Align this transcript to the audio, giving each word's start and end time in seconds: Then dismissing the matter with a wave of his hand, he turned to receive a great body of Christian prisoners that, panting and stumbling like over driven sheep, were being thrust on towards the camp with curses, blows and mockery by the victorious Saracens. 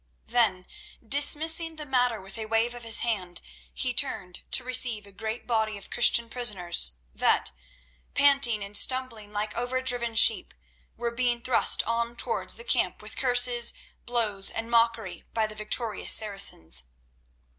Then 0.25 0.65
dismissing 1.07 1.75
the 1.75 1.85
matter 1.85 2.19
with 2.19 2.35
a 2.39 2.47
wave 2.47 2.73
of 2.73 2.81
his 2.81 3.01
hand, 3.01 3.39
he 3.71 3.93
turned 3.93 4.41
to 4.49 4.63
receive 4.63 5.05
a 5.05 5.11
great 5.11 5.45
body 5.45 5.77
of 5.77 5.91
Christian 5.91 6.27
prisoners 6.27 6.93
that, 7.13 7.51
panting 8.15 8.63
and 8.63 8.75
stumbling 8.75 9.31
like 9.31 9.55
over 9.55 9.79
driven 9.79 10.15
sheep, 10.15 10.55
were 10.97 11.11
being 11.11 11.39
thrust 11.39 11.83
on 11.83 12.15
towards 12.15 12.55
the 12.55 12.63
camp 12.63 13.03
with 13.03 13.15
curses, 13.15 13.73
blows 14.07 14.49
and 14.49 14.71
mockery 14.71 15.25
by 15.35 15.45
the 15.45 15.53
victorious 15.53 16.11
Saracens. 16.11 16.85